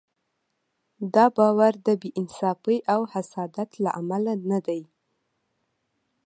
[1.13, 4.81] دا باور د بې انصافۍ او حسادت له امله نه دی.